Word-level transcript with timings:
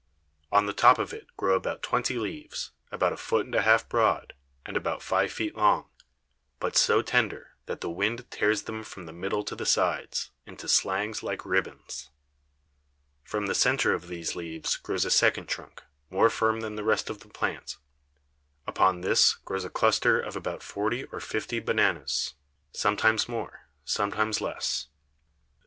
On 0.51 0.65
the 0.65 0.73
top 0.73 0.97
of 0.97 1.13
it 1.13 1.27
grow 1.37 1.53
about 1.55 1.83
twenty 1.83 2.17
Leaves, 2.17 2.71
about 2.91 3.13
a 3.13 3.17
Foot 3.17 3.45
and 3.45 3.53
a 3.53 3.61
half 3.61 3.87
broad, 3.87 4.33
and 4.65 4.75
about 4.75 5.03
five 5.03 5.31
Feet 5.31 5.55
long; 5.55 5.89
but 6.59 6.75
so 6.75 7.03
tender, 7.03 7.51
that 7.67 7.81
the 7.81 7.89
Wind 7.91 8.25
tears 8.31 8.63
them 8.63 8.81
from 8.83 9.05
the 9.05 9.13
Middle 9.13 9.43
to 9.43 9.55
the 9.55 9.63
Sides, 9.63 10.31
into 10.47 10.67
Slangs 10.67 11.21
like 11.21 11.45
Ribbons: 11.45 12.09
From 13.21 13.45
the 13.45 13.53
Center 13.53 13.93
of 13.93 14.07
these 14.07 14.35
Leaves 14.35 14.75
grows 14.75 15.05
a 15.05 15.11
second 15.11 15.45
Trunk, 15.47 15.83
more 16.09 16.31
firm 16.31 16.61
than 16.61 16.73
the 16.77 16.83
rest 16.83 17.07
of 17.11 17.19
the 17.19 17.29
Plant: 17.29 17.77
upon 18.65 19.01
this 19.01 19.33
grows 19.35 19.65
a 19.65 19.69
Cluster 19.69 20.19
of 20.19 20.35
about 20.35 20.63
forty 20.63 21.03
or 21.03 21.19
fifty 21.19 21.59
Bananes, 21.59 22.33
sometimes 22.73 23.29
more, 23.29 23.67
sometimes 23.85 24.41
less. 24.41 24.87